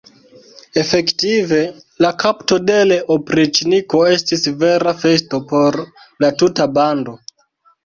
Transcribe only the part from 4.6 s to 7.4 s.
vera festo por la tuta bando.